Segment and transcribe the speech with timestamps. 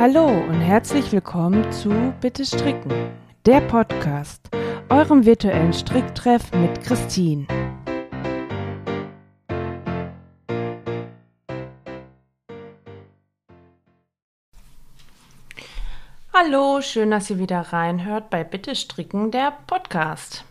[0.00, 1.90] Hallo und herzlich willkommen zu
[2.22, 2.90] Bitte Stricken,
[3.44, 4.48] der Podcast,
[4.88, 7.46] eurem virtuellen Stricktreff mit Christine.
[16.32, 20.46] Hallo, schön, dass ihr wieder reinhört bei Bitte Stricken, der Podcast.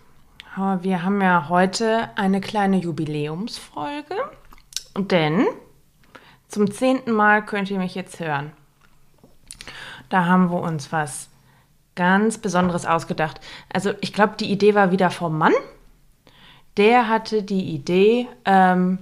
[0.82, 4.16] Wir haben ja heute eine kleine Jubiläumsfolge,
[4.96, 5.48] denn
[6.48, 8.52] zum zehnten Mal könnt ihr mich jetzt hören.
[10.10, 11.30] Da haben wir uns was
[11.96, 13.40] ganz Besonderes ausgedacht.
[13.72, 15.54] Also ich glaube, die Idee war wieder vom Mann.
[16.78, 19.00] Der hatte die Idee, ähm,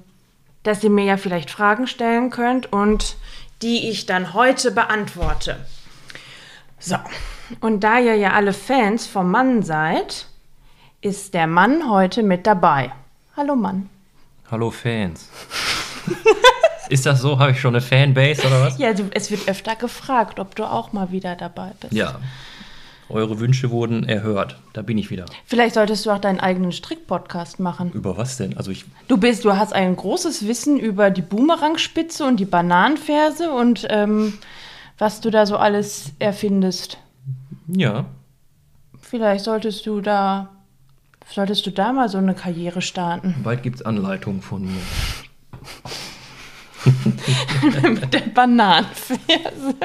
[0.63, 3.17] dass ihr mir ja vielleicht Fragen stellen könnt und
[3.61, 5.65] die ich dann heute beantworte.
[6.79, 6.97] So,
[7.61, 10.27] und da ihr ja alle Fans vom Mann seid,
[11.01, 12.91] ist der Mann heute mit dabei.
[13.35, 13.89] Hallo Mann.
[14.49, 15.29] Hallo Fans.
[16.89, 17.39] Ist das so?
[17.39, 18.77] Habe ich schon eine Fanbase oder was?
[18.77, 21.93] Ja, du, es wird öfter gefragt, ob du auch mal wieder dabei bist.
[21.93, 22.19] Ja.
[23.09, 24.57] Eure Wünsche wurden erhört.
[24.73, 25.25] Da bin ich wieder.
[25.45, 27.91] Vielleicht solltest du auch deinen eigenen Strick-Podcast machen.
[27.93, 28.57] Über was denn?
[28.57, 28.83] Also ich.
[29.07, 34.33] Du bist, du hast ein großes Wissen über die Boomerangspitze und die Bananenferse und ähm,
[34.97, 36.97] was du da so alles erfindest.
[37.67, 38.05] Ja.
[38.99, 40.49] Vielleicht solltest du da,
[41.29, 43.35] solltest du da mal so eine Karriere starten.
[43.41, 44.81] Bald gibt es Anleitungen von mir.
[47.83, 49.75] Mit der Bananenferse.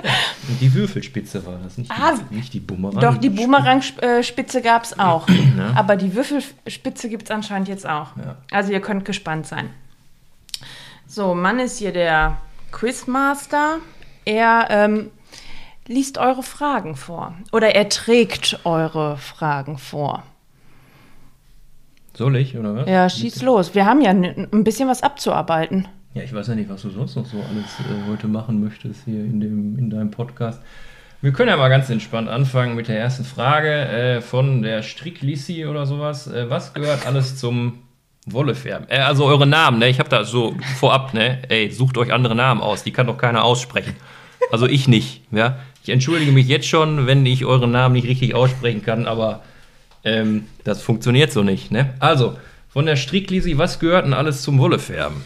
[0.60, 3.00] Die Würfelspitze war das, nicht die, Ah, nicht die Bumerang.
[3.00, 5.26] Doch, die Boomerangspitze gab es auch.
[5.74, 8.16] Aber die Würfelspitze gibt es anscheinend jetzt auch.
[8.16, 8.36] Ja.
[8.50, 9.70] Also ihr könnt gespannt sein.
[11.06, 12.38] So, Mann ist hier der
[12.70, 13.78] Quizmaster.
[14.24, 15.10] Er ähm,
[15.86, 17.34] liest eure Fragen vor.
[17.52, 20.22] Oder er trägt eure Fragen vor.
[22.14, 22.88] Soll ich, oder was?
[22.88, 23.74] Ja, schieß los.
[23.74, 25.88] Wir haben ja ein bisschen was abzuarbeiten.
[26.14, 29.04] Ja, ich weiß ja nicht, was du sonst noch so alles äh, heute machen möchtest
[29.06, 30.60] hier in, dem, in deinem Podcast.
[31.22, 35.64] Wir können ja mal ganz entspannt anfangen mit der ersten Frage äh, von der Stricklissi
[35.64, 36.26] oder sowas.
[36.26, 37.78] Äh, was gehört alles zum
[38.26, 38.88] Wollefärben?
[38.90, 39.88] Äh, also eure Namen, ne?
[39.88, 41.38] Ich habe da so vorab, ne?
[41.48, 43.96] Ey, sucht euch andere Namen aus, die kann doch keiner aussprechen.
[44.50, 45.60] Also ich nicht, ja?
[45.82, 49.42] Ich entschuldige mich jetzt schon, wenn ich euren Namen nicht richtig aussprechen kann, aber
[50.04, 51.94] ähm, das funktioniert so nicht, ne?
[52.00, 52.36] Also,
[52.68, 55.22] von der Stricklissi, was gehört denn alles zum Wollefärben?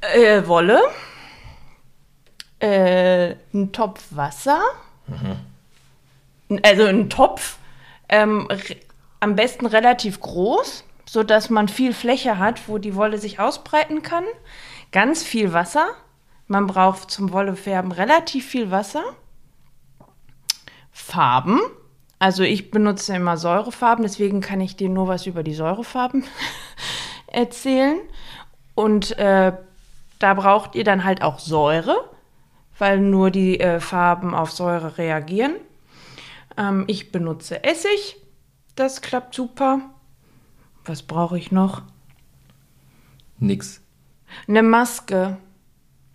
[0.00, 0.80] Äh, Wolle.
[2.60, 4.60] Äh, ein Topf Wasser.
[6.62, 7.58] Also ein Topf.
[8.08, 8.48] Ähm,
[9.20, 14.24] am besten relativ groß, sodass man viel Fläche hat, wo die Wolle sich ausbreiten kann.
[14.92, 15.88] Ganz viel Wasser.
[16.46, 19.04] Man braucht zum Wollefärben relativ viel Wasser.
[20.90, 21.60] Farben.
[22.18, 26.24] Also ich benutze immer Säurefarben, deswegen kann ich dir nur was über die Säurefarben
[27.28, 28.00] erzählen.
[28.74, 29.52] Und äh,
[30.18, 32.10] da braucht ihr dann halt auch Säure,
[32.78, 35.54] weil nur die äh, Farben auf Säure reagieren.
[36.56, 38.16] Ähm, ich benutze Essig,
[38.76, 39.80] das klappt super.
[40.84, 41.82] Was brauche ich noch?
[43.38, 43.82] Nix.
[44.46, 45.36] Eine Maske.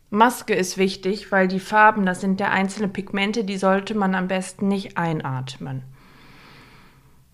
[0.09, 4.27] Maske ist wichtig, weil die Farben, das sind ja einzelne Pigmente, die sollte man am
[4.27, 5.83] besten nicht einatmen.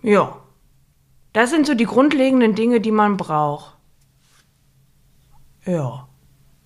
[0.01, 0.37] Ja,
[1.33, 3.77] das sind so die grundlegenden Dinge, die man braucht.
[5.65, 6.08] Ja,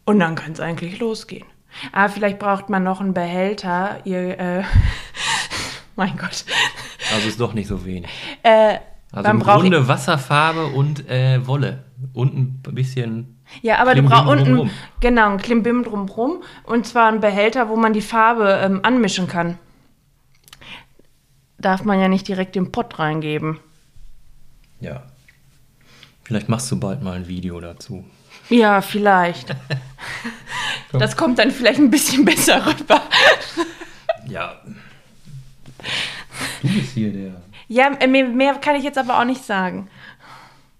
[0.05, 1.45] und dann kann es eigentlich losgehen.
[1.91, 3.99] Aber vielleicht braucht man noch einen Behälter.
[4.03, 4.63] Ihr, äh,
[5.95, 6.45] mein Gott.
[7.13, 8.09] Also ist doch nicht so wenig.
[8.43, 8.77] Äh,
[9.11, 11.83] Also im Grunde Wasserfarbe und äh, Wolle.
[12.13, 12.35] Und
[12.67, 13.39] ein bisschen.
[13.61, 16.43] Ja, aber du Klimbim brauchst unten, genau, ein Klimbim drumrum.
[16.63, 19.57] Und zwar ein Behälter, wo man die Farbe ähm, anmischen kann.
[21.57, 23.59] Darf man ja nicht direkt den Pott reingeben.
[24.79, 25.03] Ja.
[26.23, 28.03] Vielleicht machst du bald mal ein Video dazu.
[28.49, 29.55] Ja, vielleicht.
[30.91, 33.01] das kommt dann vielleicht ein bisschen besser rüber.
[34.27, 34.61] Ja.
[36.61, 37.41] Du bist hier der.
[37.67, 39.89] Ja, äh, mehr, mehr kann ich jetzt aber auch nicht sagen.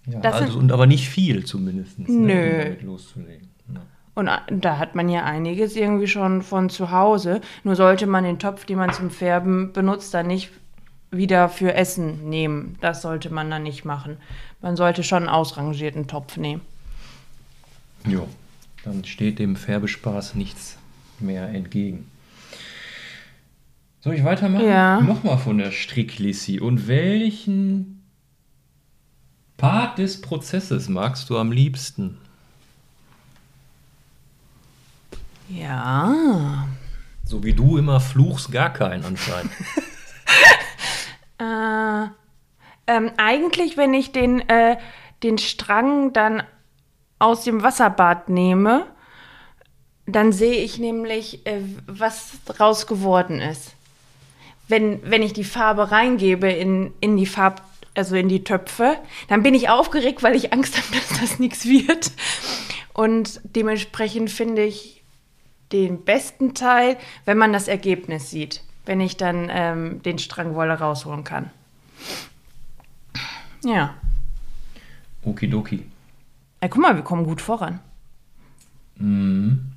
[0.06, 2.00] Ja, Das also, und aber nicht viel zumindest.
[2.00, 2.52] Ne, Nö.
[2.52, 3.50] um damit loszulegen.
[3.74, 3.82] Ja.
[4.16, 7.42] Und äh, da hat man ja einiges irgendwie schon von zu Hause.
[7.64, 10.52] Nur sollte man den Topf, den man zum Färben benutzt, dann nicht
[11.12, 12.78] wieder für Essen nehmen.
[12.82, 14.18] Das sollte man dann nicht machen.
[14.62, 16.62] Man sollte schon einen ausrangierten Topf nehmen.
[18.06, 18.28] Jo.
[18.84, 20.78] Dann steht dem Färbespaß nichts
[21.20, 22.10] mehr entgegen.
[24.02, 24.68] Soll ich weitermachen?
[24.68, 25.00] Ja.
[25.00, 26.60] Nochmal von der Stricklissi.
[26.60, 28.04] Und welchen
[29.56, 32.18] Part des Prozesses magst du am liebsten?
[35.48, 36.68] Ja.
[37.24, 39.52] So wie du immer fluchst, gar keinen anscheinend.
[41.40, 42.06] Äh,
[42.88, 44.78] ähm, eigentlich, wenn ich den, äh,
[45.24, 46.44] den Strang dann
[47.24, 48.86] aus dem Wasserbad nehme,
[50.06, 53.76] dann sehe ich nämlich, äh, was draus geworden ist.
[54.68, 57.62] Wenn, wenn ich die Farbe reingebe in, in die Farb,
[57.96, 58.98] also in die Töpfe,
[59.30, 62.12] dann bin ich aufgeregt, weil ich Angst habe, dass das nichts wird.
[62.94, 65.02] Und dementsprechend finde ich
[65.72, 70.74] den besten Teil, wenn man das Ergebnis sieht, wenn ich dann ähm, den Strang Wolle
[70.74, 71.50] rausholen kann.
[73.64, 73.96] Ja.
[75.24, 75.86] Okidoki.
[76.64, 77.82] Ja, guck mal, wir kommen gut voran.
[78.96, 79.74] Mhm.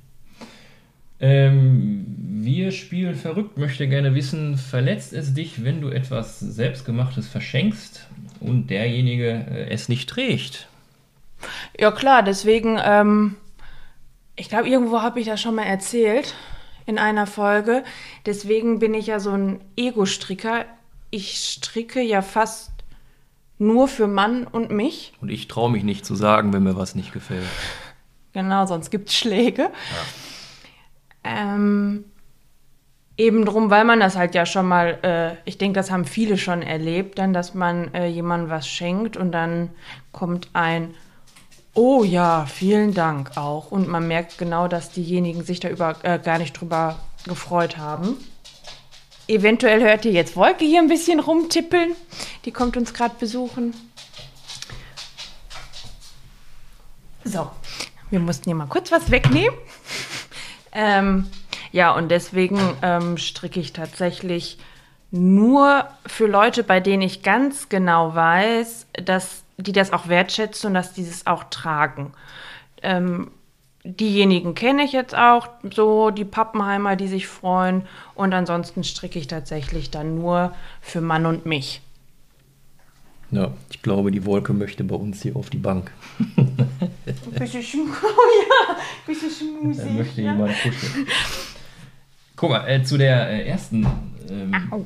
[1.19, 8.07] Ähm, wir spielen verrückt, möchte gerne wissen, verletzt es dich, wenn du etwas Selbstgemachtes verschenkst
[8.39, 10.69] und derjenige äh, es nicht trägt?
[11.77, 13.35] Ja, klar, deswegen, ähm,
[14.37, 16.35] ich glaube, irgendwo habe ich das schon mal erzählt
[16.85, 17.83] in einer Folge.
[18.25, 20.63] Deswegen bin ich ja so ein Ego-Stricker.
[21.11, 22.76] Ich stricke ja fast
[23.57, 25.13] nur für Mann und mich.
[25.21, 27.47] Und ich traue mich nicht zu sagen, wenn mir was nicht gefällt.
[28.33, 29.63] Genau, sonst gibt es Schläge.
[29.63, 29.71] Ja.
[31.23, 32.05] Ähm,
[33.17, 36.37] eben drum, weil man das halt ja schon mal, äh, ich denke, das haben viele
[36.37, 39.69] schon erlebt, dann, dass man äh, jemandem was schenkt und dann
[40.11, 40.93] kommt ein
[41.73, 43.71] Oh ja, vielen Dank auch.
[43.71, 48.17] Und man merkt genau, dass diejenigen sich da über, äh, gar nicht drüber gefreut haben.
[49.27, 51.95] Eventuell hört ihr jetzt Wolke hier ein bisschen rumtippeln.
[52.45, 53.73] Die kommt uns gerade besuchen.
[57.25, 57.51] So,
[58.09, 59.57] wir mussten hier mal kurz was wegnehmen.
[60.79, 61.27] Ähm,
[61.71, 64.59] ja, und deswegen ähm, stricke ich tatsächlich
[65.09, 70.73] nur für Leute, bei denen ich ganz genau weiß, dass die das auch wertschätzen und
[70.75, 72.13] dass die es auch tragen.
[72.83, 73.31] Ähm,
[73.87, 77.83] diejenigen kenne ich jetzt auch, so die Pappenheimer, die sich freuen.
[78.15, 81.81] Und ansonsten stricke ich tatsächlich dann nur für Mann und mich.
[83.31, 85.91] Ja, ich glaube, die Wolke möchte bei uns hier auf die Bank.
[87.37, 87.93] bisschen schmusig.
[88.03, 89.85] Oh ja, bisschen schmusig.
[89.85, 90.31] Da möchte ja.
[90.31, 91.07] jemand kuscheln.
[92.35, 93.85] Guck mal, äh, zu der äh, ersten
[94.29, 94.85] ähm,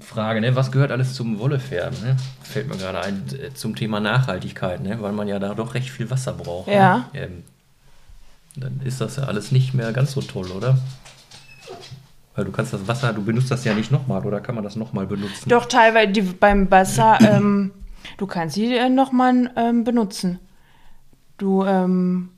[0.00, 0.56] Frage, ne?
[0.56, 2.00] was gehört alles zum Wollefärben?
[2.00, 2.16] Ne?
[2.42, 5.00] Fällt mir gerade ein, äh, zum Thema Nachhaltigkeit, ne?
[5.00, 6.66] weil man ja da doch recht viel Wasser braucht.
[6.66, 6.74] Ne?
[6.74, 7.10] Ja.
[7.12, 7.20] Ne?
[7.20, 7.44] Ähm,
[8.56, 10.78] dann ist das ja alles nicht mehr ganz so toll, oder?
[12.34, 14.76] Weil du kannst das Wasser, du benutzt das ja nicht nochmal, oder kann man das
[14.76, 15.48] nochmal benutzen?
[15.48, 17.72] Doch, teilweise die, beim Wasser, ähm,
[18.16, 20.38] du kannst sie äh, nochmal ähm, benutzen.
[21.38, 22.30] Du, ähm,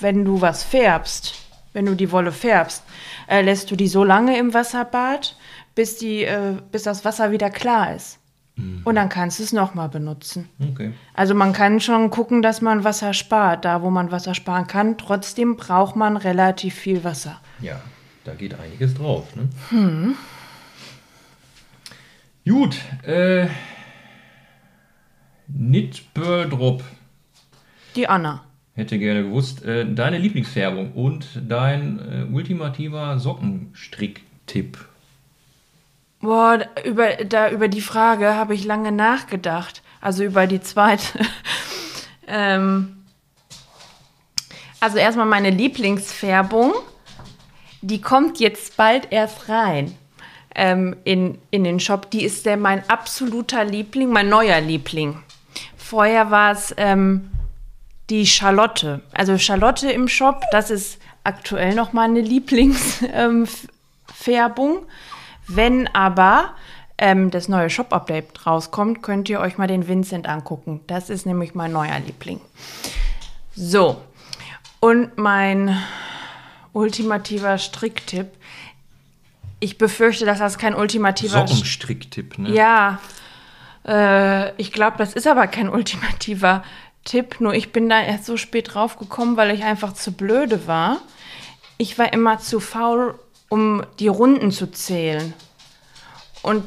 [0.00, 1.34] wenn du was färbst,
[1.72, 2.82] wenn du die Wolle färbst,
[3.28, 5.36] äh, lässt du die so lange im Wasserbad,
[5.74, 8.18] bis, die, äh, bis das Wasser wieder klar ist.
[8.56, 8.82] Mhm.
[8.84, 10.48] Und dann kannst du es nochmal benutzen.
[10.70, 10.92] Okay.
[11.14, 14.98] Also man kann schon gucken, dass man Wasser spart, da wo man Wasser sparen kann.
[14.98, 17.40] Trotzdem braucht man relativ viel Wasser.
[17.60, 17.80] Ja,
[18.24, 19.34] da geht einiges drauf.
[19.36, 19.48] Ne?
[19.70, 20.14] Hm.
[22.44, 23.46] Gut, äh,
[25.46, 26.82] Nitbördrup.
[27.94, 28.42] Die Anna.
[28.74, 34.78] Hätte gerne gewusst, äh, deine Lieblingsfärbung und dein äh, ultimativer Sockenstrick-Tipp.
[36.22, 39.82] Boah, über, da, über die Frage habe ich lange nachgedacht.
[40.00, 41.18] Also über die zweite.
[42.26, 43.04] ähm,
[44.80, 46.72] also erstmal meine Lieblingsfärbung.
[47.82, 49.96] Die kommt jetzt bald erst rein
[50.54, 52.08] ähm, in, in den Shop.
[52.12, 55.18] Die ist der mein absoluter Liebling, mein neuer Liebling.
[55.76, 57.32] Vorher war es ähm,
[58.10, 59.02] die Charlotte.
[59.12, 64.86] Also Charlotte im Shop, das ist aktuell noch meine Lieblingsfärbung.
[65.48, 66.54] Wenn aber
[66.98, 70.80] ähm, das neue Shop-Update rauskommt, könnt ihr euch mal den Vincent angucken.
[70.86, 72.40] Das ist nämlich mein neuer Liebling.
[73.54, 74.00] So,
[74.80, 75.76] und mein
[76.72, 78.28] ultimativer Stricktipp.
[79.60, 82.50] Ich befürchte, dass das kein ultimativer Sockenstricktipp, ne?
[82.50, 82.98] Ja,
[83.86, 86.64] äh, ich glaube, das ist aber kein ultimativer
[87.04, 87.40] Tipp.
[87.40, 91.00] Nur ich bin da erst so spät drauf gekommen, weil ich einfach zu blöde war.
[91.78, 93.14] Ich war immer zu faul,
[93.52, 95.34] um die Runden zu zählen.
[96.42, 96.64] Und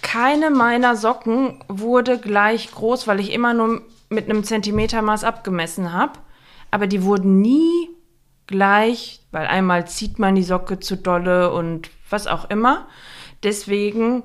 [0.00, 6.14] keine meiner Socken wurde gleich groß, weil ich immer nur mit einem Zentimetermaß abgemessen habe.
[6.70, 7.90] Aber die wurden nie
[8.46, 12.86] gleich, weil einmal zieht man die Socke zu dolle und was auch immer.
[13.42, 14.22] Deswegen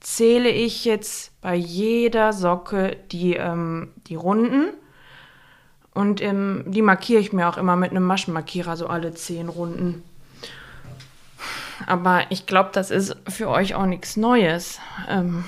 [0.00, 4.74] zähle ich jetzt bei jeder Socke die, ähm, die Runden.
[5.94, 10.02] Und ähm, die markiere ich mir auch immer mit einem Maschenmarkierer, so alle zehn Runden.
[11.86, 14.80] Aber ich glaube, das ist für euch auch nichts Neues.
[15.08, 15.44] Ähm,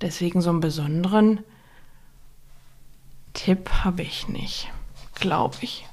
[0.00, 1.40] deswegen so einen besonderen
[3.34, 4.70] Tipp habe ich nicht.
[5.14, 5.86] Glaube ich.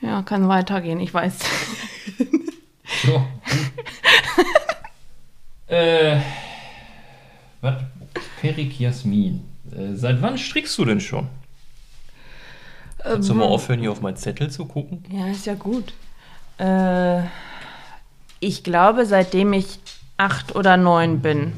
[0.00, 1.38] Ja, kann weitergehen, ich weiß.
[3.04, 3.26] So.
[5.66, 6.20] äh,
[7.60, 7.82] was?
[8.40, 9.44] Perik Jasmin.
[9.72, 11.28] Äh, seit wann strickst du denn schon?
[12.98, 15.04] Kannst du mal aufhören, hier auf meinen Zettel zu gucken?
[15.10, 15.92] Ja, ist ja gut.
[16.58, 17.22] Äh,
[18.40, 19.78] ich glaube, seitdem ich
[20.16, 21.52] acht oder neun bin,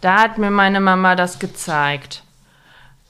[0.00, 2.22] da hat mir meine Mama das gezeigt.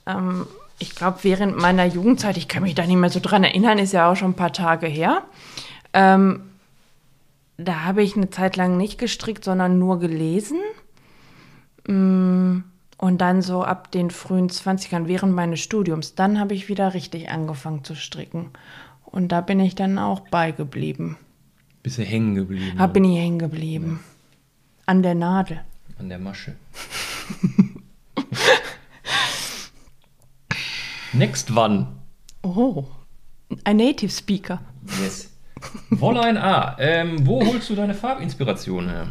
[0.06, 0.46] Ähm,
[0.78, 3.92] ich glaube, während meiner Jugendzeit, ich kann mich da nicht mehr so dran erinnern, ist
[3.92, 5.22] ja auch schon ein paar Tage her.
[5.92, 6.42] Ähm,
[7.58, 10.58] da habe ich eine Zeit lang nicht gestrickt, sondern nur gelesen.
[11.86, 12.60] Mm,
[12.96, 17.30] und dann so ab den frühen 20ern, während meines Studiums, dann habe ich wieder richtig
[17.30, 18.50] angefangen zu stricken.
[19.10, 21.16] Und da bin ich dann auch beigeblieben.
[21.82, 22.78] Bist du hängen geblieben?
[22.78, 24.00] Da bin ich hängen geblieben.
[24.86, 25.60] An der Nadel.
[25.98, 26.56] An der Masche.
[31.12, 31.88] Next one.
[32.42, 32.84] Oh,
[33.64, 34.60] ein Native Speaker.
[35.02, 35.30] Yes.
[35.90, 36.76] Wollein A.
[36.78, 39.08] Ähm, wo holst du deine Farbinspiration her?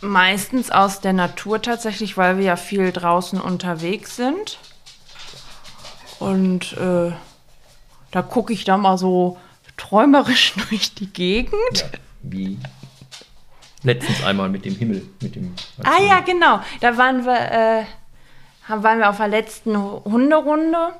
[0.00, 4.58] Meistens aus der Natur tatsächlich, weil wir ja viel draußen unterwegs sind.
[6.18, 7.12] Und äh,
[8.12, 9.38] da gucke ich da mal so
[9.76, 11.52] träumerisch durch die Gegend.
[11.74, 11.86] Ja,
[12.22, 12.58] wie
[13.82, 15.54] letztens einmal mit dem Himmel, mit dem.
[15.82, 16.60] Ah ja, genau.
[16.80, 17.84] Da waren wir, äh,
[18.68, 20.92] waren wir auf der letzten Hunderunde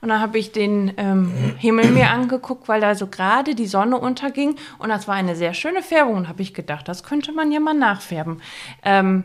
[0.00, 3.98] und dann habe ich den ähm, Himmel mir angeguckt, weil da so gerade die Sonne
[3.98, 7.52] unterging und das war eine sehr schöne Färbung und habe ich gedacht, das könnte man
[7.52, 8.42] ja mal nachfärben.
[8.84, 9.24] Ähm,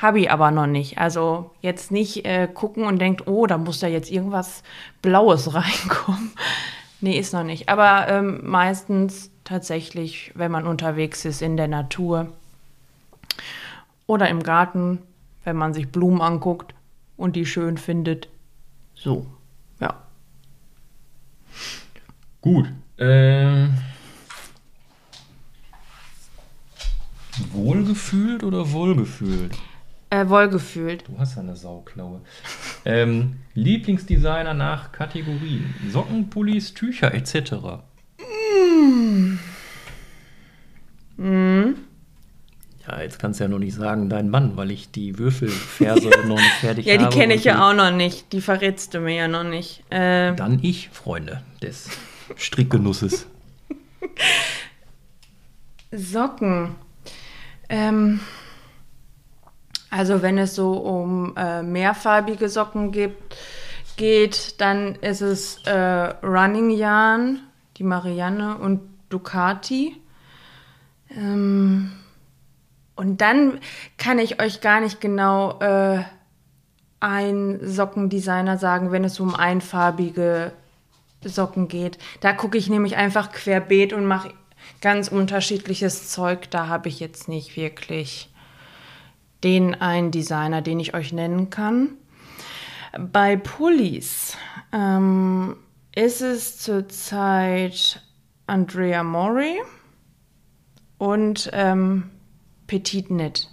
[0.00, 0.98] habe ich aber noch nicht.
[0.98, 4.62] Also jetzt nicht äh, gucken und denkt, oh, da muss da jetzt irgendwas
[5.02, 6.32] Blaues reinkommen.
[7.00, 7.68] Nee, ist noch nicht.
[7.68, 12.32] Aber ähm, meistens tatsächlich, wenn man unterwegs ist in der Natur
[14.06, 14.98] oder im Garten,
[15.44, 16.74] wenn man sich Blumen anguckt
[17.16, 18.28] und die schön findet.
[18.94, 19.26] So,
[19.80, 19.94] ja.
[22.40, 22.70] Gut.
[22.98, 23.74] Ähm,
[27.52, 29.56] wohlgefühlt oder wohlgefühlt?
[30.12, 31.04] Äh, wohlgefühlt.
[31.06, 32.20] Du hast ja eine Sauklaue.
[32.84, 35.72] ähm, Lieblingsdesigner nach Kategorien.
[35.88, 37.52] Socken, Pullis, Tücher etc.
[38.18, 39.38] Mm.
[41.16, 41.74] Mm.
[42.88, 46.36] Ja, jetzt kannst du ja noch nicht sagen, dein Mann, weil ich die Würfelverse noch
[46.36, 47.02] nicht fertig habe.
[47.02, 48.32] Ja, die kenne ich ja auch noch nicht.
[48.32, 49.84] Die verrätst du mir ja noch nicht.
[49.90, 51.88] Äh, Dann ich, Freunde des
[52.36, 53.26] Strickgenusses.
[55.92, 56.74] Socken.
[57.68, 58.18] Ähm,
[59.90, 63.36] also wenn es so um äh, mehrfarbige Socken gibt,
[63.96, 65.72] geht, dann ist es äh,
[66.22, 67.40] Running Yarn,
[67.76, 69.96] die Marianne und Ducati.
[71.10, 71.92] Ähm,
[72.94, 73.60] und dann
[73.98, 76.02] kann ich euch gar nicht genau äh,
[77.00, 80.52] einen Sockendesigner sagen, wenn es um einfarbige
[81.24, 81.98] Socken geht.
[82.20, 84.32] Da gucke ich nämlich einfach querbeet und mache
[84.80, 86.50] ganz unterschiedliches Zeug.
[86.50, 88.29] Da habe ich jetzt nicht wirklich
[89.44, 91.90] den einen Designer, den ich euch nennen kann.
[92.98, 94.36] Bei Pullis
[94.72, 95.56] ähm,
[95.94, 98.02] ist es zurzeit
[98.46, 99.56] Andrea Mori
[100.98, 102.10] und ähm,
[102.66, 103.48] Petit Knit.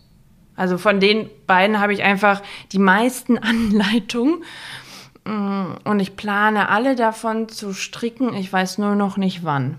[0.56, 2.42] Also von den beiden habe ich einfach
[2.72, 4.44] die meisten Anleitungen
[5.28, 8.34] Mm, und ich plane alle davon zu stricken.
[8.34, 9.78] Ich weiß nur noch nicht wann.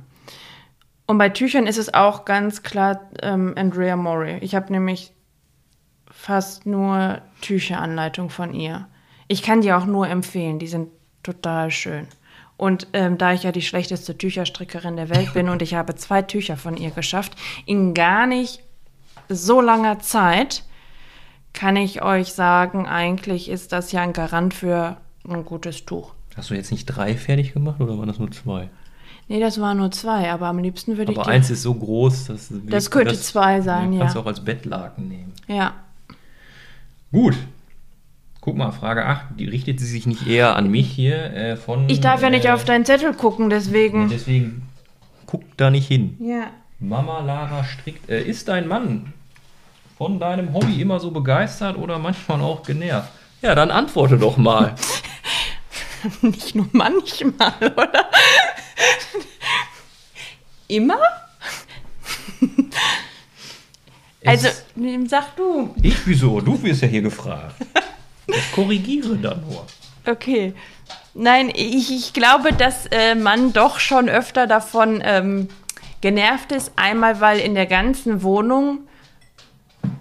[1.07, 4.39] Und bei Tüchern ist es auch ganz klar ähm, Andrea Mori.
[4.43, 5.13] Ich habe nämlich
[6.19, 8.89] fast nur Tücheranleitung von ihr.
[9.29, 10.59] Ich kann die auch nur empfehlen.
[10.59, 10.89] Die sind
[11.23, 12.09] total schön.
[12.57, 16.23] Und ähm, da ich ja die schlechteste Tücherstrickerin der Welt bin und ich habe zwei
[16.23, 18.65] Tücher von ihr geschafft, in gar nicht
[19.29, 20.65] so langer Zeit,
[21.53, 24.97] kann ich euch sagen, eigentlich ist das ja ein Garant für
[25.27, 26.15] ein gutes Tuch.
[26.37, 28.71] Hast du jetzt nicht drei fertig gemacht oder waren das nur zwei?
[29.29, 31.19] Nee, das waren nur zwei, aber am liebsten würde ich.
[31.19, 32.53] Aber eins ist so groß, dass.
[32.67, 34.01] Das könnte das, zwei sein, ja.
[34.01, 35.33] Kannst du auch als Bettlaken nehmen.
[35.47, 35.75] Ja.
[37.13, 37.35] Gut.
[38.41, 41.89] Guck mal, Frage 8, die richtet sie sich nicht eher an mich hier äh, von.
[41.89, 44.09] Ich darf ja nicht äh, auf deinen Zettel gucken, deswegen.
[44.09, 44.69] Deswegen
[45.27, 46.17] guck da nicht hin.
[46.21, 46.51] Ja.
[46.79, 48.09] Mama Lara strickt.
[48.09, 49.13] Äh, ist dein Mann
[49.97, 53.11] von deinem Hobby immer so begeistert oder manchmal auch genervt?
[53.43, 54.75] Ja, dann antworte doch mal.
[56.23, 58.07] Nicht nur manchmal, oder?
[60.69, 60.99] Immer?
[64.29, 64.49] Also,
[65.07, 65.75] sag du.
[65.83, 66.41] Ich wieso?
[66.41, 67.55] Du wirst ja hier gefragt.
[68.31, 69.65] Ich korrigiere da nur.
[70.07, 70.53] Okay.
[71.15, 75.49] Nein, ich, ich glaube, dass äh, man doch schon öfter davon ähm,
[76.03, 76.73] genervt ist.
[76.77, 78.81] Einmal, weil in der ganzen Wohnung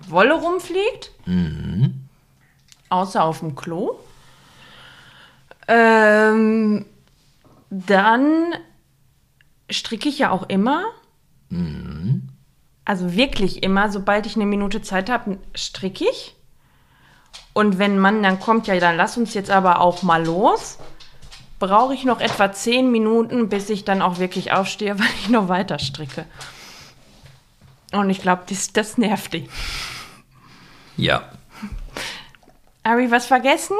[0.07, 1.11] Wolle rumfliegt.
[1.25, 2.07] Mhm.
[2.89, 3.97] Außer auf dem Klo.
[5.67, 6.85] Ähm,
[7.69, 8.53] dann
[9.69, 10.85] stricke ich ja auch immer.
[11.49, 12.29] Mhm.
[12.87, 13.91] Also wirklich immer.
[13.91, 16.37] Sobald ich eine Minute Zeit habe, stricke ich.
[17.51, 20.77] Und wenn man dann kommt, ja, dann lass uns jetzt aber auch mal los.
[21.59, 25.49] brauche ich noch etwa zehn Minuten, bis ich dann auch wirklich aufstehe, weil ich noch
[25.49, 26.23] weiter stricke.
[27.91, 29.49] Und ich glaube, das, das nervt ihn.
[30.95, 31.29] Ja.
[32.85, 33.75] Habe ich was vergessen?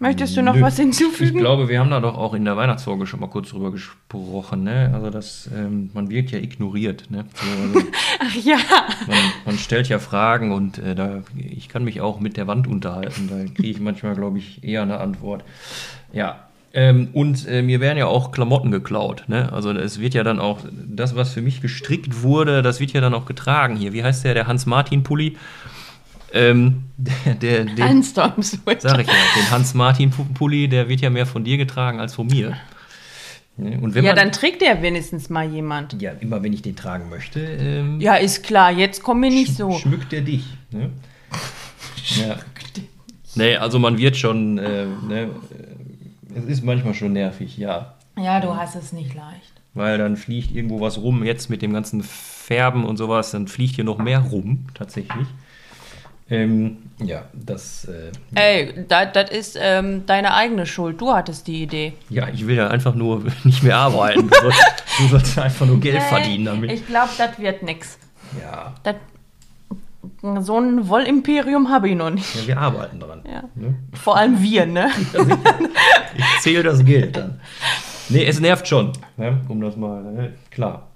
[0.00, 0.62] Möchtest du noch Nö.
[0.62, 1.36] was hinzufügen?
[1.36, 4.64] Ich glaube, wir haben da doch auch in der Weihnachtsfolge schon mal kurz drüber gesprochen.
[4.64, 4.90] Ne?
[4.94, 7.10] Also, das, ähm, man wird ja ignoriert.
[7.10, 7.26] Ne?
[7.34, 7.88] So, also,
[8.18, 8.56] Ach ja.
[9.06, 12.66] man, man stellt ja Fragen und äh, da, ich kann mich auch mit der Wand
[12.66, 13.28] unterhalten.
[13.28, 15.44] Da kriege ich manchmal, glaube ich, eher eine Antwort.
[16.14, 16.46] Ja.
[16.72, 19.24] Ähm, und äh, mir werden ja auch Klamotten geklaut.
[19.26, 19.52] Ne?
[19.52, 23.02] Also es wird ja dann auch, das, was für mich gestrickt wurde, das wird ja
[23.02, 23.92] dann auch getragen hier.
[23.92, 25.36] Wie heißt der, der Hans-Martin-Pulli?
[26.32, 28.88] Ähm, der, der, der, Anstorm Sweater.
[28.90, 32.56] Sag ich ja, den Hans-Martin-Pulli, der wird ja mehr von dir getragen als von mir.
[33.56, 36.00] Und wenn Ja, man, dann trägt ja wenigstens mal jemand.
[36.00, 39.54] ja, immer wenn ich den tragen möchte, ähm, Ja, ist klar, jetzt komm mir nicht
[39.56, 39.72] so.
[39.72, 40.44] schmückt er dich.
[40.70, 40.90] Ne?
[42.26, 42.36] ja.
[43.34, 47.94] Nee, also man wird schon, äh, ne, äh, es ist manchmal schon nervig, ja.
[48.18, 49.52] Ja, du hast es nicht leicht.
[49.74, 53.76] Weil dann fliegt irgendwo was rum, jetzt mit dem ganzen Färben und sowas, dann fliegt
[53.76, 55.26] hier noch mehr rum, tatsächlich.
[56.30, 61.00] Ähm, ja, das, äh, Ey, das ist ähm, deine eigene Schuld.
[61.00, 61.94] Du hattest die Idee.
[62.08, 64.28] ja, ich will ja einfach nur nicht mehr arbeiten.
[64.28, 66.70] Du sollst, du sollst einfach nur Geld verdienen damit.
[66.72, 67.98] Ich glaube, das wird nix.
[68.40, 68.94] Ja, Das,
[70.46, 72.34] so ein Wollimperium habe ich noch nicht.
[72.42, 73.22] ja, wir arbeiten dran.
[73.30, 73.44] Ja.
[73.54, 73.74] Ne?
[73.94, 74.90] Vor allem wir, ne?
[76.16, 77.40] Ich zähle das Geld dann.
[78.08, 79.40] Nee, es nervt schon, ne?
[79.48, 80.32] um das mal, ne?
[80.50, 80.88] klar.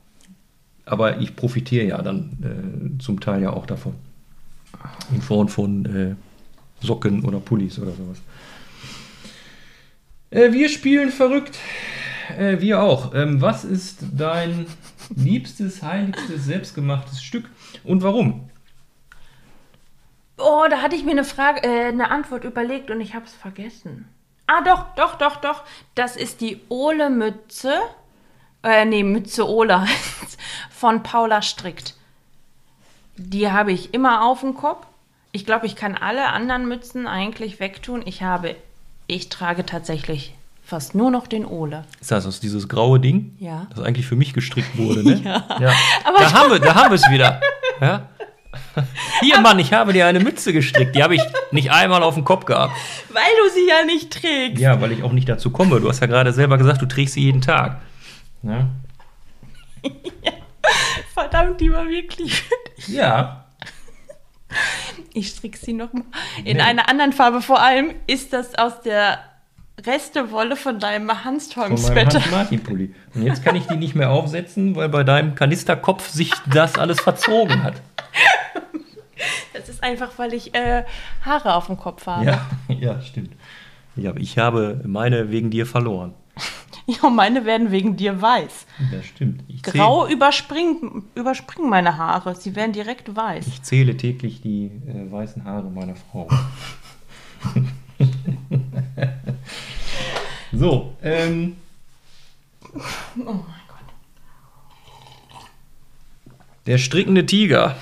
[0.84, 3.94] Aber ich profitiere ja dann äh, zum Teil ja auch davon.
[5.12, 8.18] In Form von äh, Socken oder Pullis oder sowas.
[10.30, 11.58] Äh, wir spielen verrückt.
[12.36, 13.14] Äh, wir auch.
[13.14, 14.66] Ähm, was ist dein
[15.14, 17.44] liebstes, heiligstes, selbstgemachtes Stück
[17.84, 18.48] und warum?
[20.36, 23.32] Oh, da hatte ich mir eine Frage, äh, eine Antwort überlegt und ich habe es
[23.32, 24.08] vergessen.
[24.46, 25.62] Ah, doch, doch, doch, doch.
[25.94, 27.74] Das ist die Ole-Mütze.
[28.62, 30.38] Äh, nee, Mütze Ole heißt
[30.70, 31.94] von Paula Strickt.
[33.16, 34.86] Die habe ich immer auf dem Kopf.
[35.32, 38.02] Ich glaube, ich kann alle anderen Mützen eigentlich wegtun.
[38.04, 38.54] Ich habe,
[39.06, 40.34] ich trage tatsächlich
[40.64, 41.84] fast nur noch den Ole.
[42.00, 43.36] Ist das aus dieses graue Ding?
[43.38, 43.66] Ja.
[43.70, 45.20] Das eigentlich für mich gestrickt wurde, ne?
[45.24, 45.72] Ja.
[46.04, 47.40] Aber da, haben wir, da haben wir es wieder.
[47.80, 48.08] Ja?
[49.20, 50.94] Hier, Mann, ich habe dir eine Mütze gestrickt.
[50.94, 52.72] Die habe ich nicht einmal auf dem Kopf gehabt.
[53.12, 54.60] Weil du sie ja nicht trägst.
[54.60, 55.80] Ja, weil ich auch nicht dazu komme.
[55.80, 57.80] Du hast ja gerade selber gesagt, du trägst sie jeden Tag.
[58.46, 58.68] Ja.
[61.14, 62.42] Verdammt, die war wirklich
[62.88, 63.44] ja.
[65.12, 66.04] Ich stricke sie noch mal.
[66.44, 66.62] In Nee.
[66.62, 69.18] einer anderen Farbe vor allem ist das aus der
[69.84, 72.20] Restewolle von deinem meinem Hanstorm-Sweater.
[72.20, 72.94] Hans-Martin-Pulli.
[73.14, 77.00] Und jetzt kann ich die nicht mehr aufsetzen, weil bei deinem Kanisterkopf sich das alles
[77.00, 77.74] verzogen hat.
[79.52, 80.84] Das ist einfach, weil ich äh,
[81.24, 82.24] Haare auf dem Kopf habe.
[82.24, 83.32] Ja, ja stimmt.
[83.96, 86.14] Ja, ich habe meine wegen dir verloren.
[87.02, 88.66] Ja, meine werden wegen dir weiß.
[88.92, 89.42] Das stimmt.
[89.48, 92.34] Ich Grau überspringen, überspringen meine Haare.
[92.36, 93.46] Sie werden direkt weiß.
[93.46, 96.28] Ich zähle täglich die äh, weißen Haare meiner Frau.
[100.52, 101.56] so, ähm,
[102.74, 102.80] Oh
[103.16, 103.34] mein
[103.68, 103.78] Gott.
[106.66, 107.76] der strickende Tiger,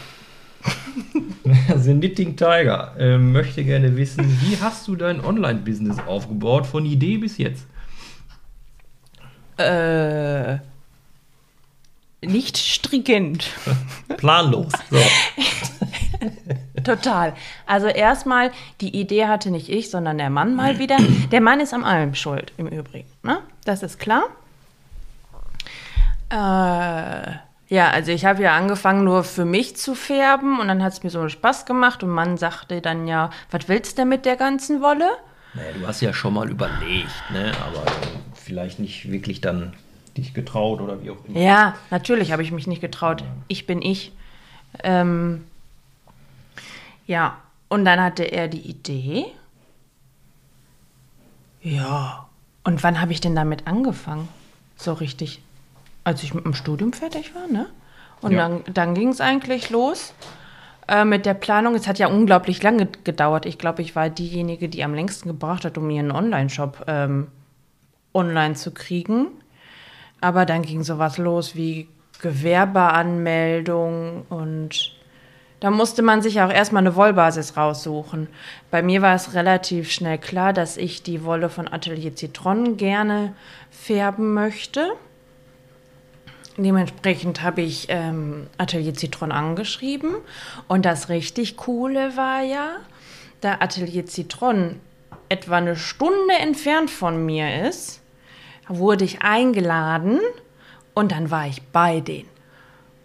[1.76, 7.16] The Knitting Tiger, ähm, möchte gerne wissen, wie hast du dein Online-Business aufgebaut, von Idee
[7.18, 7.66] bis jetzt?
[9.62, 10.59] Äh,
[12.27, 13.51] nicht strickend.
[14.16, 14.72] Planlos.
[16.85, 17.35] Total.
[17.66, 20.96] Also erstmal, die Idee hatte nicht ich, sondern der Mann mal wieder.
[21.31, 23.09] Der Mann ist am allem schuld, im Übrigen.
[23.22, 23.38] Ne?
[23.64, 24.25] Das ist klar.
[26.31, 27.33] Äh,
[27.68, 31.03] ja, also ich habe ja angefangen, nur für mich zu färben und dann hat es
[31.03, 34.83] mir so Spaß gemacht und Mann sagte dann ja, was willst du mit der ganzen
[34.83, 35.09] Wolle?
[35.55, 37.53] Naja, du hast ja schon mal überlegt, ne?
[37.66, 37.85] aber
[38.52, 39.72] vielleicht nicht wirklich dann
[40.14, 41.40] dich getraut oder wie auch immer.
[41.40, 43.24] Ja, natürlich habe ich mich nicht getraut.
[43.48, 44.12] Ich bin ich.
[44.82, 45.44] Ähm,
[47.06, 47.38] ja,
[47.70, 49.24] und dann hatte er die Idee.
[51.62, 52.28] Ja,
[52.62, 54.28] und wann habe ich denn damit angefangen?
[54.76, 55.40] So richtig.
[56.04, 57.70] Als ich mit dem Studium fertig war, ne?
[58.20, 58.48] Und Ja.
[58.48, 60.12] dann, dann ging es eigentlich los
[60.88, 61.74] äh, mit der Planung.
[61.74, 63.46] Es hat ja unglaublich lange gedauert.
[63.46, 67.28] Ich glaube, ich war diejenige, die am längsten gebraucht hat, um ihren Online-Shop ähm,
[68.14, 69.29] online zu kriegen.
[70.20, 71.88] Aber dann ging sowas los wie
[72.20, 74.92] Gewerbeanmeldung und
[75.62, 78.27] da musste man sich auch erstmal eine Wollbasis raussuchen.
[78.72, 83.37] Bei mir war es relativ schnell klar, dass ich die Wolle von Atelier Citron gerne
[83.70, 84.88] färben möchte.
[86.57, 90.16] Dementsprechend habe ich ähm, Atelier Citron angeschrieben.
[90.66, 92.79] Und das richtig Coole war ja,
[93.40, 94.81] da Atelier Citron
[95.29, 98.01] etwa eine Stunde entfernt von mir ist,
[98.68, 100.20] wurde ich eingeladen
[100.94, 102.29] und dann war ich bei denen.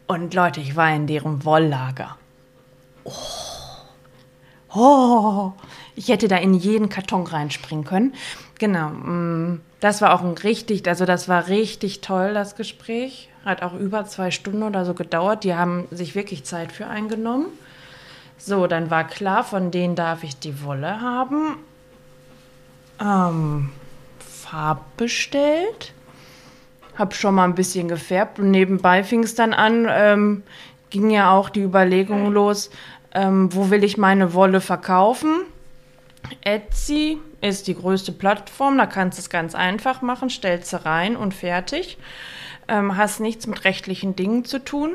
[0.07, 2.17] Und Leute, ich war in deren Wolllager.
[3.03, 3.11] Oh.
[4.73, 5.51] Oh.
[5.95, 8.13] Ich hätte da in jeden Karton reinspringen können.
[8.59, 8.89] Genau.
[8.89, 13.29] mm, Das war auch ein richtig, also das war richtig toll, das Gespräch.
[13.45, 15.43] Hat auch über zwei Stunden oder so gedauert.
[15.43, 17.47] Die haben sich wirklich Zeit für eingenommen.
[18.37, 21.57] So, dann war klar, von denen darf ich die Wolle haben.
[23.01, 23.69] Ähm,
[24.49, 25.93] Farb bestellt.
[26.97, 30.43] Hab schon mal ein bisschen gefärbt und nebenbei fing es dann an, ähm,
[30.89, 32.69] ging ja auch die Überlegung los,
[33.13, 35.41] ähm, wo will ich meine Wolle verkaufen?
[36.41, 41.15] Etsy ist die größte Plattform, da kannst du es ganz einfach machen, stellst sie rein
[41.15, 41.97] und fertig.
[42.67, 44.91] Ähm, hast nichts mit rechtlichen Dingen zu tun.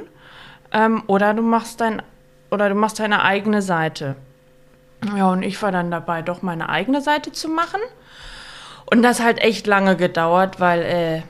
[0.72, 2.02] Ähm, oder du machst dein
[2.50, 4.16] oder du machst deine eigene Seite.
[5.16, 7.80] Ja, und ich war dann dabei, doch meine eigene Seite zu machen.
[8.92, 11.22] Und das hat echt lange gedauert, weil äh,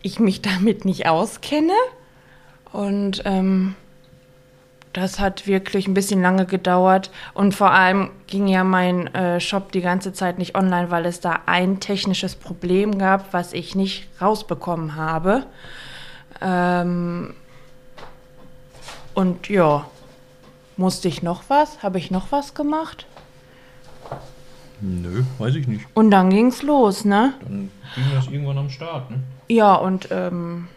[0.00, 1.74] ich mich damit nicht auskenne.
[2.72, 3.74] Und ähm,
[4.94, 7.10] das hat wirklich ein bisschen lange gedauert.
[7.34, 11.20] Und vor allem ging ja mein äh, Shop die ganze Zeit nicht online, weil es
[11.20, 15.44] da ein technisches Problem gab, was ich nicht rausbekommen habe.
[16.40, 17.34] Ähm,
[19.12, 19.84] und ja,
[20.78, 21.82] musste ich noch was?
[21.82, 23.04] Habe ich noch was gemacht?
[24.86, 25.86] Nö, weiß ich nicht.
[25.94, 27.32] Und dann ging's los, ne?
[27.42, 29.20] Dann ging das irgendwann am Start, ne?
[29.48, 30.68] Ja, und ähm,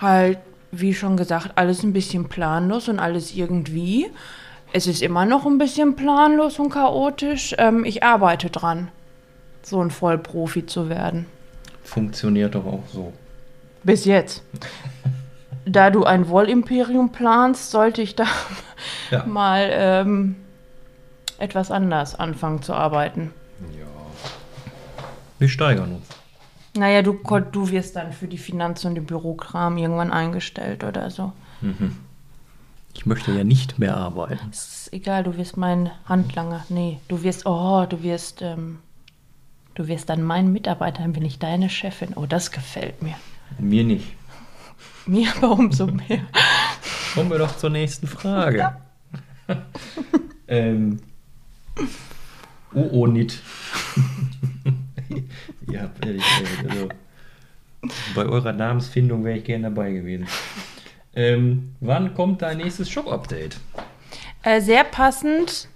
[0.00, 0.38] halt,
[0.72, 4.10] wie schon gesagt, alles ein bisschen planlos und alles irgendwie.
[4.72, 7.54] Es ist immer noch ein bisschen planlos und chaotisch.
[7.56, 8.88] Ähm, ich arbeite dran,
[9.62, 11.26] so ein Vollprofi zu werden.
[11.84, 13.12] Funktioniert doch auch so.
[13.84, 14.42] Bis jetzt.
[15.68, 18.26] Da du ein Wollimperium planst, sollte ich da
[19.10, 19.24] Ja.
[19.26, 20.36] mal ähm,
[21.38, 23.32] etwas anders anfangen zu arbeiten.
[23.78, 23.86] Ja.
[25.38, 26.06] Wir steigern uns.
[26.76, 27.18] Naja, du,
[27.52, 31.32] du wirst dann für die Finanzen und den Bürokram irgendwann eingestellt oder so.
[32.94, 34.50] Ich möchte ja nicht mehr arbeiten.
[34.50, 36.64] ist egal, du wirst mein Handlanger.
[36.68, 38.78] Nee, du wirst, oh, du wirst, ähm,
[39.74, 42.12] du wirst dann mein Mitarbeiter, dann bin ich deine Chefin.
[42.14, 43.14] Oh, das gefällt mir.
[43.58, 44.14] Mir nicht.
[45.06, 46.20] Mir aber umso mehr.
[47.14, 48.76] Kommen wir doch zur nächsten Frage.
[50.48, 51.00] ähm.
[52.74, 53.40] Oh, oh, nicht.
[55.70, 56.88] Ihr habt ehrlich, ey, also,
[58.14, 60.26] bei eurer Namensfindung wäre ich gerne dabei gewesen.
[61.14, 63.58] Ähm, wann kommt dein nächstes Shop-Update?
[64.42, 65.68] Äh, sehr passend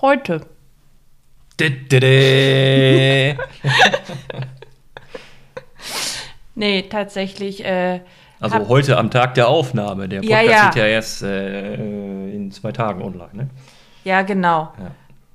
[0.00, 0.46] heute.
[6.56, 7.64] Nee, tatsächlich.
[7.64, 8.00] Äh,
[8.40, 10.08] Also hab- heute am Tag der Aufnahme.
[10.08, 10.66] Der Ja, Podcast ja.
[10.70, 13.30] geht ja erst äh, in zwei Tagen online.
[13.32, 13.50] Ne?
[14.04, 14.72] Ja, genau.
[14.78, 14.90] Ja.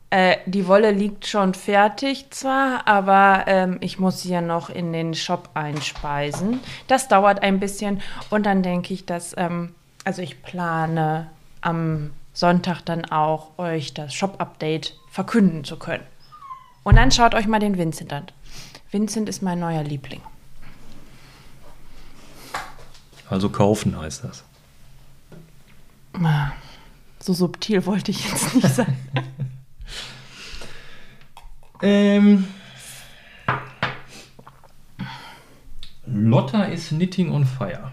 [0.10, 4.94] Äh, die Wolle liegt schon fertig zwar, aber ähm, ich muss sie ja noch in
[4.94, 6.60] den Shop einspeisen.
[6.88, 11.28] Das dauert ein bisschen und dann denke ich, dass, ähm, also ich plane
[11.62, 16.04] am Sonntag dann auch euch das Shop-Update verkünden zu können.
[16.84, 18.26] Und dann schaut euch mal den Vincent an.
[18.92, 20.22] Vincent ist mein neuer Liebling.
[23.30, 24.44] Also kaufen heißt das.
[27.20, 28.98] So subtil wollte ich jetzt nicht sein.
[31.82, 32.48] Ähm,
[36.06, 37.92] Lotta ist Knitting on Fire.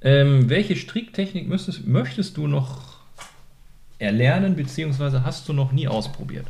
[0.00, 2.98] Ähm, welche Stricktechnik müsstest, möchtest du noch
[3.98, 6.46] erlernen, beziehungsweise hast du noch nie ausprobiert?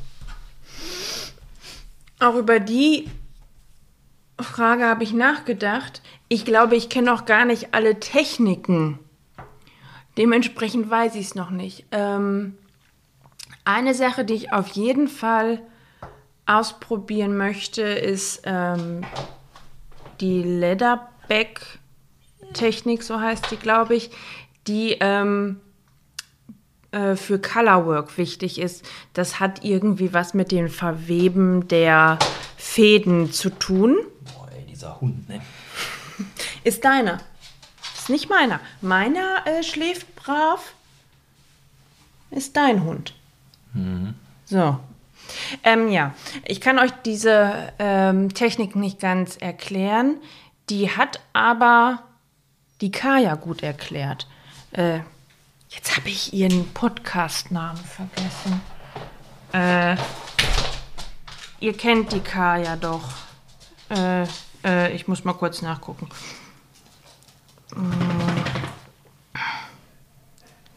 [2.20, 3.08] Auch über die
[4.40, 6.02] Frage habe ich nachgedacht.
[6.28, 8.98] Ich glaube, ich kenne auch gar nicht alle Techniken.
[10.16, 11.84] Dementsprechend weiß ich es noch nicht.
[11.90, 12.56] Ähm,
[13.64, 15.60] eine Sache, die ich auf jeden Fall
[16.46, 19.04] ausprobieren möchte, ist ähm,
[20.20, 24.10] die Leatherback-Technik, so heißt die, glaube ich,
[24.66, 25.60] die ähm,
[26.90, 28.82] äh, für Colorwork wichtig ist.
[29.12, 32.18] Das hat irgendwie was mit dem Verweben der
[32.56, 33.98] Fäden zu tun.
[34.78, 35.40] Dieser Hund, ne?
[36.62, 37.18] Ist deiner.
[37.96, 38.60] Ist nicht meiner.
[38.80, 40.72] Meiner äh, schläft brav.
[42.30, 43.12] Ist dein Hund.
[44.44, 44.78] So.
[45.64, 46.14] Ähm, ja,
[46.44, 50.18] ich kann euch diese ähm, Technik nicht ganz erklären.
[50.70, 52.04] Die hat aber
[52.80, 54.28] die Kaya gut erklärt.
[54.70, 55.00] Äh,
[55.70, 58.60] jetzt habe ich ihren Podcast-Namen vergessen.
[59.52, 59.96] Äh,
[61.58, 63.10] ihr kennt die Kaya doch.
[63.88, 64.24] Äh,
[64.64, 66.08] äh, ich muss mal kurz nachgucken.
[67.74, 67.90] Mm.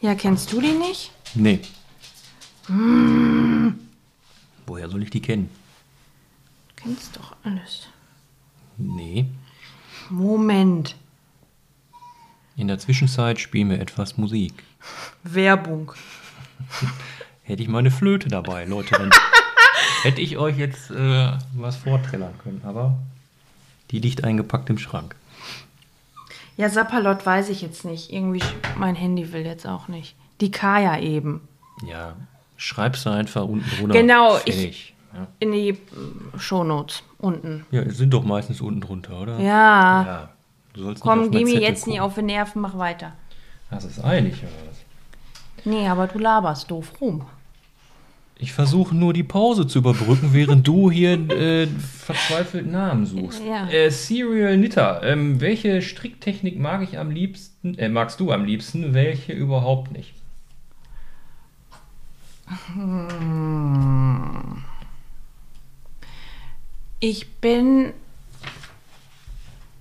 [0.00, 1.12] Ja, kennst du die nicht?
[1.34, 1.60] Nee.
[4.66, 5.48] Woher soll ich die kennen?
[6.82, 7.88] kennst doch alles.
[8.76, 9.26] Nee.
[10.10, 10.96] Moment.
[12.56, 14.64] In der Zwischenzeit spielen wir etwas Musik.
[15.22, 15.92] Werbung.
[17.42, 19.10] Hätte ich meine Flöte dabei, Leute, dann
[20.02, 22.98] hätte ich euch jetzt äh, was vorträllern können, aber
[23.92, 25.14] die liegt eingepackt im Schrank.
[26.56, 28.12] Ja, Sapperlot weiß ich jetzt nicht.
[28.12, 28.42] Irgendwie,
[28.76, 30.14] mein Handy will jetzt auch nicht.
[30.40, 31.46] Die Kaya eben.
[31.86, 32.14] Ja,
[32.56, 33.98] schreibst du einfach unten drunter.
[33.98, 34.88] Genau, ich- Fertig.
[35.14, 35.26] Ja.
[35.40, 35.76] In die äh,
[36.38, 37.66] Shownotes unten.
[37.70, 39.38] ja, es sind doch meistens unten drunter, oder?
[39.38, 40.02] Ja.
[40.04, 40.28] Ja.
[40.72, 42.04] Du sollst Komm, geh mir jetzt nie gucken.
[42.06, 43.12] auf die Nerven, mach weiter.
[43.70, 44.76] Das ist eilig, oder was?
[45.66, 47.26] Nee, aber du laberst doof rum.
[48.36, 53.40] Ich versuche nur die Pause zu überbrücken, während du hier äh, verzweifelt Namen suchst.
[53.46, 53.68] Ja.
[53.68, 55.00] Äh, Serial Knitter.
[55.04, 60.12] Ähm, welche Stricktechnik mag ich am liebsten, äh, magst du am liebsten, welche überhaupt nicht?
[67.00, 67.92] Ich bin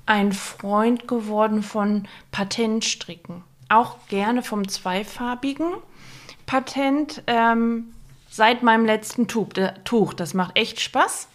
[0.06, 3.44] ein Freund geworden von Patentstricken.
[3.70, 5.72] Auch gerne vom zweifarbigen
[6.46, 7.94] Patent ähm,
[8.32, 10.14] seit meinem letzten Tuch.
[10.14, 11.28] Das macht echt Spaß.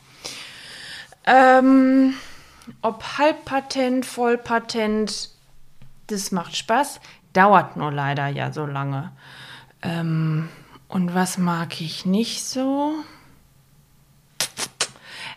[1.27, 2.15] Ähm,
[2.83, 5.31] ob Halbpatent, Vollpatent,
[6.09, 7.01] das macht Spaß.
[7.33, 9.13] Dauert nur leider ja so lange.
[9.83, 10.49] Ähm,
[10.89, 12.95] und was mag ich nicht so?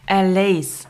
[0.08, 0.88] Lace.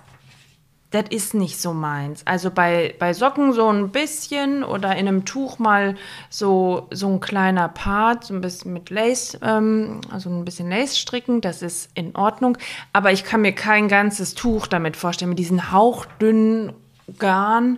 [0.91, 2.25] Das ist nicht so meins.
[2.25, 5.95] Also bei, bei Socken so ein bisschen oder in einem Tuch mal
[6.31, 10.97] so, so ein kleiner Part, so ein bisschen mit Lace, ähm, also ein bisschen Lace
[10.97, 12.57] stricken, das ist in Ordnung.
[12.91, 16.73] Aber ich kann mir kein ganzes Tuch damit vorstellen, mit diesen hauchdünnen
[17.19, 17.77] Garn.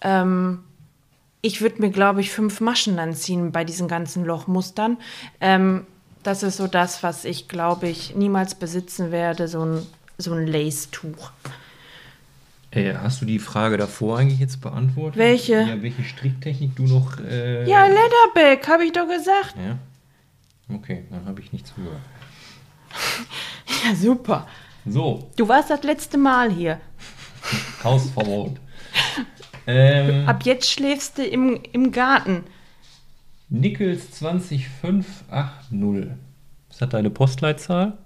[0.00, 0.64] Ähm,
[1.42, 4.96] ich würde mir, glaube ich, fünf Maschen dann ziehen bei diesen ganzen Lochmustern.
[5.42, 5.86] Ähm,
[6.22, 10.46] das ist so das, was ich, glaube ich, niemals besitzen werde, so ein, so ein
[10.46, 11.30] Lace-Tuch.
[12.70, 15.16] Äh, hast du die Frage davor eigentlich jetzt beantwortet?
[15.18, 15.54] Welche?
[15.62, 17.18] Ja, welche Stricktechnik du noch.
[17.18, 19.54] Äh, Ja, Leatherback, habe ich doch gesagt.
[19.56, 19.78] Ja.
[20.74, 22.00] Okay, dann habe ich nicht zugehört.
[23.84, 24.46] Ja, super.
[24.86, 26.80] So, Du warst das letzte Mal hier.
[27.84, 28.56] Hausverbot.
[29.66, 32.44] ähm, Ab jetzt schläfst du im, im Garten.
[33.50, 36.10] Nickels 20580.
[36.70, 37.96] Ist das deine Postleitzahl?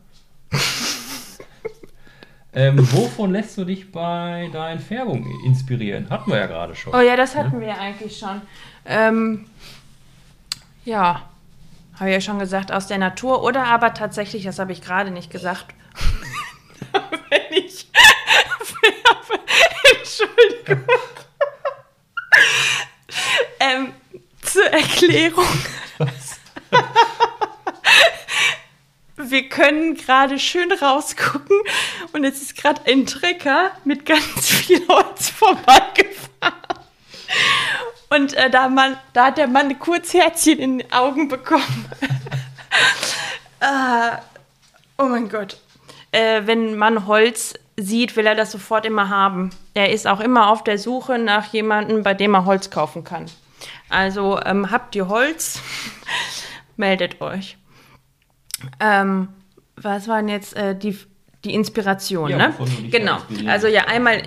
[2.55, 6.11] Ähm, wovon lässt du dich bei deinen Färbungen inspirieren?
[6.11, 6.95] Hatten wir ja gerade schon.
[6.95, 8.43] Oh ja, das hatten wir ja eigentlich schon.
[8.85, 9.47] Ähm,
[10.85, 11.23] ja,
[11.99, 13.43] habe ich ja schon gesagt, aus der Natur.
[13.43, 15.67] Oder aber tatsächlich, das habe ich gerade nicht gesagt,
[17.31, 17.89] wenn ich
[18.63, 19.43] färbe.
[19.99, 20.85] Entschuldigung.
[23.61, 23.93] ähm,
[24.43, 25.45] zur Erklärung.
[29.33, 31.57] Wir können gerade schön rausgucken
[32.13, 36.53] und es ist gerade ein Trecker mit ganz viel Holz vorbeigefahren.
[38.11, 41.87] Und äh, da, man, da hat der Mann ein Kurzherzchen in den Augen bekommen.
[43.61, 44.19] ah,
[44.99, 45.57] oh mein Gott.
[46.11, 49.49] Äh, wenn man Holz sieht, will er das sofort immer haben.
[49.73, 53.31] Er ist auch immer auf der Suche nach jemandem, bei dem er Holz kaufen kann.
[53.89, 55.59] Also ähm, habt ihr Holz,
[56.77, 57.57] meldet euch.
[58.81, 59.29] Ähm,
[59.77, 60.99] was waren jetzt äh, die,
[61.45, 62.55] die Inspiration, Ja, ne?
[62.91, 63.19] Genau.
[63.47, 64.23] Also ja, einmal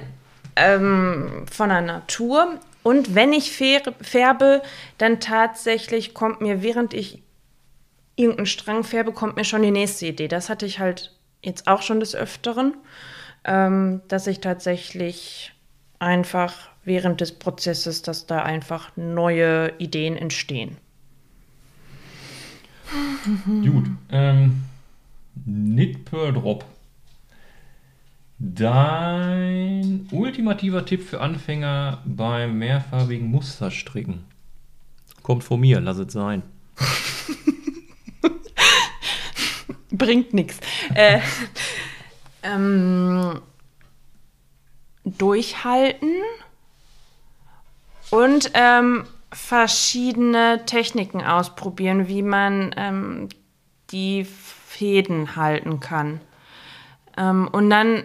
[0.56, 2.60] ähm, von der Natur.
[2.84, 4.62] Und wenn ich fär- färbe,
[4.98, 7.21] dann tatsächlich kommt mir, während ich
[8.15, 10.28] irgendeinen Strang färbe, kommt mir schon die nächste Idee.
[10.28, 11.12] Das hatte ich halt
[11.43, 12.76] jetzt auch schon des Öfteren,
[13.43, 15.54] ähm, dass ich tatsächlich
[16.00, 20.78] einfach während des Prozesses, dass da einfach neue Ideen entstehen.
[23.45, 23.86] Gut.
[24.10, 24.63] Ähm,
[25.43, 26.65] Knit per Drop.
[28.38, 34.26] Dein ultimativer Tipp für Anfänger beim mehrfarbigen Musterstricken.
[35.24, 36.43] Kommt von mir, lass es sein.
[39.91, 40.60] Bringt nichts.
[40.93, 41.21] Äh,
[42.43, 43.39] ähm,
[45.06, 46.12] durchhalten
[48.12, 53.30] und ähm, verschiedene Techniken ausprobieren, wie man ähm,
[53.91, 56.21] die Fäden halten kann.
[57.17, 58.04] Ähm, und dann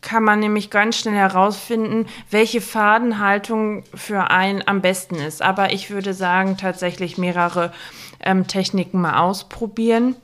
[0.00, 5.42] kann man nämlich ganz schnell herausfinden, welche Fadenhaltung für einen am besten ist.
[5.42, 7.72] Aber ich würde sagen, tatsächlich mehrere
[8.20, 10.16] ähm, Techniken mal ausprobieren.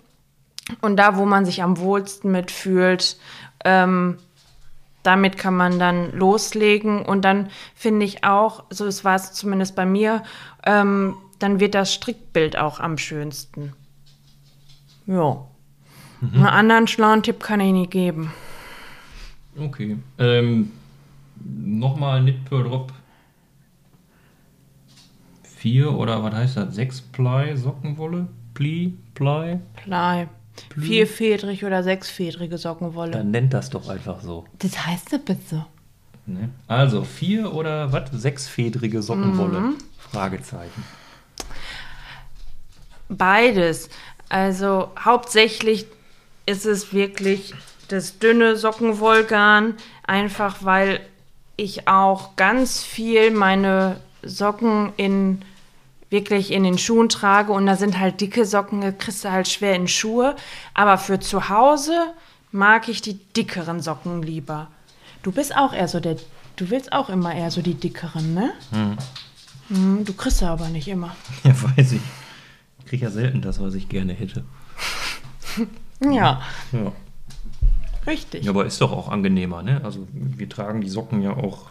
[0.81, 3.19] Und da, wo man sich am wohlsten mitfühlt,
[3.65, 4.19] ähm,
[5.03, 7.03] damit kann man dann loslegen.
[7.05, 10.23] Und dann finde ich auch, so es war es zumindest bei mir,
[10.65, 13.73] ähm, dann wird das Strickbild auch am schönsten.
[15.07, 15.45] Ja.
[16.23, 18.31] Einen anderen schlauen Tipp kann ich nicht geben.
[19.59, 19.97] Okay.
[20.19, 20.71] Ähm,
[21.43, 22.93] Nochmal Knit per Drop
[25.43, 26.75] 4 oder was heißt das?
[26.75, 28.29] 6 Ply Sockenwolle?
[28.55, 28.95] Pli?
[29.15, 29.61] Ply?
[29.83, 30.29] Ply.
[30.79, 33.13] Vierfedrig oder sechsfedrige Sockenwolle.
[33.13, 34.45] Dann nennt das doch einfach so.
[34.59, 35.67] Das heißt das bitte.
[36.27, 36.51] Ne?
[36.67, 38.11] Also vier oder was?
[38.13, 39.75] Sechsfedrige Sockenwolle?
[39.99, 40.85] Fragezeichen.
[43.09, 43.91] Beides.
[44.29, 45.87] Also hauptsächlich
[46.47, 47.55] ist es wirklich
[47.89, 49.75] das dünne Sockenwollgarn,
[50.07, 51.01] einfach weil
[51.57, 55.43] ich auch ganz viel meine Socken in
[56.11, 59.75] wirklich in den Schuhen trage und da sind halt dicke Socken, kriegst du halt schwer
[59.77, 60.37] in Schuhe.
[60.75, 62.13] Aber für zu Hause
[62.53, 64.69] mag ich die dickeren Socken lieber.
[65.23, 66.17] Du bist auch eher so der,
[66.57, 68.53] du willst auch immer eher so die dickeren, ne?
[69.69, 71.15] Hm, du kriegst sie aber nicht immer.
[71.45, 72.01] Ja, weiß ich.
[72.81, 74.45] Ich kriege ja selten das, was ich gerne hätte.
[76.03, 76.41] Ja,
[76.73, 76.93] Ja.
[78.07, 78.45] richtig.
[78.45, 79.83] Ja, aber ist doch auch angenehmer, ne?
[79.85, 81.71] Also wir tragen die Socken ja auch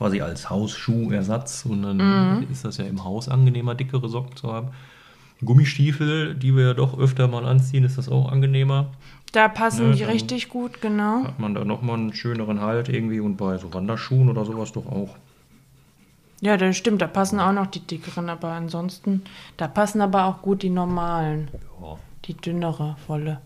[0.00, 4.68] quasi als Hausschuhersatz und dann ist das ja im Haus angenehmer, dickere Socken zu haben.
[5.44, 8.86] Gummistiefel, die wir ja doch öfter mal anziehen, ist das auch angenehmer.
[9.32, 11.24] Da passen Ne, die richtig gut, genau.
[11.24, 14.86] Hat man da nochmal einen schöneren Halt irgendwie und bei so Wanderschuhen oder sowas doch
[14.86, 15.16] auch.
[16.40, 19.20] Ja, das stimmt, da passen auch noch die dickeren, aber ansonsten,
[19.58, 21.48] da passen aber auch gut die normalen.
[21.82, 21.98] Ja.
[22.24, 23.42] Die dünnere Wolle.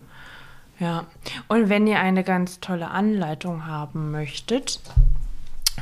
[0.79, 1.03] Ja.
[1.49, 4.79] Und wenn ihr eine ganz tolle Anleitung haben möchtet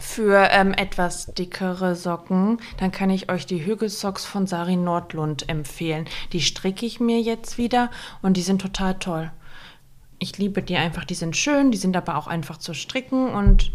[0.02, 6.06] für ähm, etwas dickere Socken, dann kann ich euch die Hügelsocks von Sari Nordlund empfehlen.
[6.32, 7.90] Die stricke ich mir jetzt wieder
[8.22, 9.32] und die sind total toll.
[10.20, 13.72] Ich liebe die einfach, die sind schön, die sind aber auch einfach zu stricken und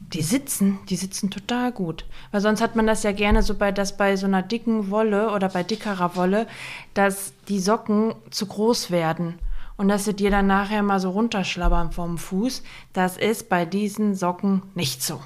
[0.00, 2.06] die sitzen, die sitzen total gut.
[2.32, 5.30] Weil sonst hat man das ja gerne so bei, dass bei so einer dicken Wolle
[5.30, 6.46] oder bei dickerer Wolle,
[6.94, 9.38] dass die Socken zu groß werden
[9.76, 12.62] und dass sie dir dann nachher mal so runterschlabbern vom Fuß.
[12.92, 15.20] Das ist bei diesen Socken nicht so.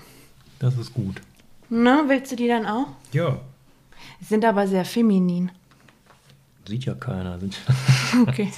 [0.58, 1.20] Das ist gut.
[1.68, 2.88] Na, willst du die dann auch?
[3.12, 3.40] Ja.
[4.20, 5.50] Sind aber sehr feminin.
[6.66, 7.38] Sieht ja keiner.
[7.38, 7.58] Sind
[8.28, 8.50] Okay.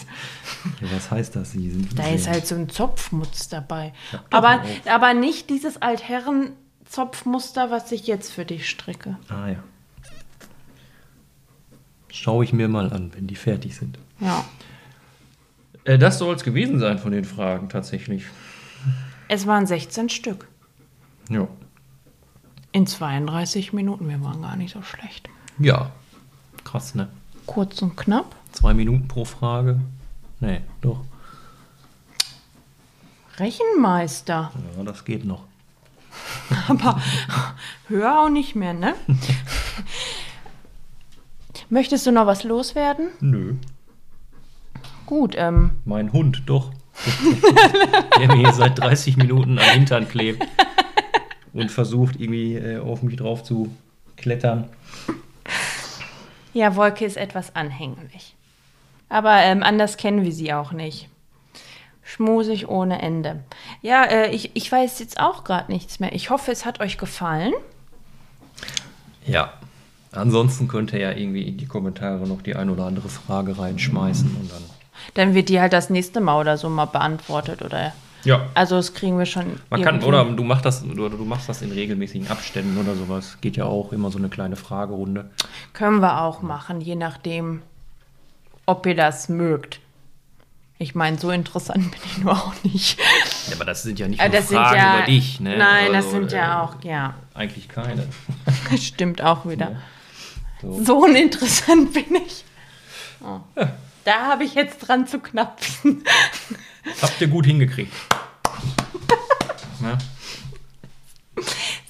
[0.81, 1.53] ja, was heißt das?
[1.53, 3.93] Sie sind Da ist halt so ein Zopfmutz dabei.
[4.13, 9.17] Ja, Aber, aber nicht dieses Altherren-Zopfmuster, was ich jetzt für dich stricke.
[9.29, 9.63] Ah ja.
[12.13, 13.99] Schaue ich mir mal an, wenn die fertig sind.
[14.21, 14.45] Ja.
[15.85, 18.25] Äh, das soll es gewesen sein von den Fragen tatsächlich.
[19.29, 20.47] Es waren 16 Stück.
[21.29, 21.49] Ja.
[22.77, 24.07] In 32 Minuten.
[24.07, 25.31] Wir waren gar nicht so schlecht.
[25.59, 25.93] Ja.
[26.63, 27.09] Krass, ne?
[27.47, 28.37] Kurz und knapp.
[28.53, 29.81] Zwei Minuten pro Frage.
[30.41, 31.01] Nee, doch.
[33.39, 34.53] Rechenmeister.
[34.77, 35.45] Ja, das geht noch.
[36.69, 37.01] Aber
[37.89, 38.95] höher auch nicht mehr, ne?
[41.71, 43.09] Möchtest du noch was loswerden?
[43.21, 43.55] Nö.
[45.07, 46.73] Gut, ähm, Mein Hund, doch.
[48.21, 50.47] Der mir hier seit 30 Minuten am Hintern klebt
[51.57, 53.75] und versucht, irgendwie äh, auf mich drauf zu
[54.17, 54.69] klettern.
[56.53, 58.35] ja, Wolke ist etwas anhänglich.
[59.09, 61.09] Aber ähm, anders kennen wir sie auch nicht.
[62.03, 63.43] Schmusig ohne Ende.
[63.83, 66.13] Ja, äh, ich, ich weiß jetzt auch gerade nichts mehr.
[66.13, 67.53] Ich hoffe, es hat euch gefallen.
[69.27, 69.53] Ja.
[70.13, 74.37] Ansonsten könnt ihr ja irgendwie in die Kommentare noch die ein oder andere Frage reinschmeißen
[74.41, 74.63] und dann.
[75.15, 77.93] Dann wird die halt das nächste Mal oder so mal beantwortet, oder?
[78.25, 78.47] Ja.
[78.55, 79.61] Also, das kriegen wir schon.
[79.71, 83.39] Man kann, oder du machst das, oder du machst das in regelmäßigen Abständen oder sowas.
[83.41, 85.31] Geht ja auch immer so eine kleine Fragerunde.
[85.73, 87.63] Können wir auch machen, je nachdem,
[88.67, 89.81] ob ihr das mögt.
[90.79, 92.99] Ich meine, so interessant bin ich nur auch nicht.
[93.49, 95.57] Ja, aber das sind ja nicht Äh, nur das Fragen ja, über dich, ne?
[95.57, 98.07] Nein, das Also, sind äh, ja auch, ja, Eigentlich keine.
[98.79, 99.77] stimmt auch wieder.
[100.61, 100.85] So.
[100.85, 102.45] So uninteressant bin ich.
[103.23, 103.41] Oh.
[104.05, 106.05] Da habe ich jetzt dran zu knapsen.
[107.03, 107.93] Habt ihr gut hingekriegt.
[109.83, 109.99] Ja.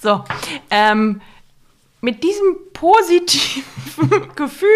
[0.00, 0.24] So,
[0.70, 1.20] ähm,
[2.00, 4.68] mit diesem positiven Gefühl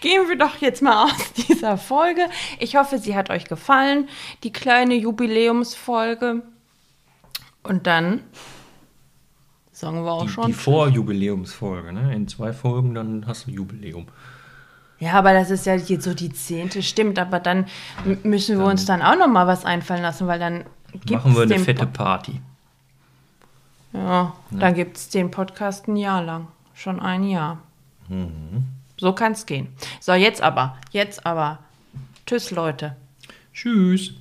[0.00, 2.22] gehen wir doch jetzt mal aus dieser Folge.
[2.58, 4.08] Ich hoffe, sie hat euch gefallen,
[4.42, 6.42] die kleine Jubiläumsfolge.
[7.62, 8.24] Und dann
[9.72, 10.46] sagen wir auch Die, schon.
[10.46, 12.12] die Vorjubiläumsfolge, ne?
[12.14, 14.06] In zwei Folgen, dann hast du Jubiläum.
[15.00, 17.18] Ja, aber das ist ja jetzt so die zehnte, stimmt.
[17.18, 17.66] Aber dann
[18.24, 21.42] müssen wir uns dann auch noch mal was einfallen lassen, weil dann gibt's Machen wir
[21.42, 22.40] eine fette Party.
[23.92, 26.48] Ja, dann gibt es den Podcast ein Jahr lang.
[26.74, 27.58] Schon ein Jahr.
[28.08, 28.64] Mhm.
[28.98, 29.68] So kann es gehen.
[30.00, 30.76] So, jetzt aber.
[30.90, 31.60] Jetzt aber.
[32.26, 32.96] Tschüss, Leute.
[33.52, 34.12] Tschüss.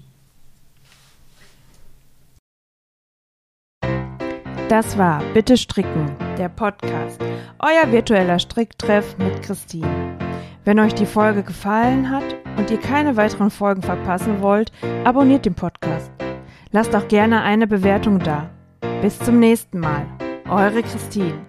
[4.70, 7.20] Das war Bitte Stricken, der Podcast.
[7.60, 10.27] Euer virtueller Stricktreff mit Christine.
[10.68, 12.26] Wenn euch die Folge gefallen hat
[12.58, 14.74] und ihr keine weiteren Folgen verpassen wollt,
[15.06, 16.12] abonniert den Podcast.
[16.74, 18.50] Lasst auch gerne eine Bewertung da.
[19.02, 20.06] Bis zum nächsten Mal.
[20.50, 21.47] Eure Christine.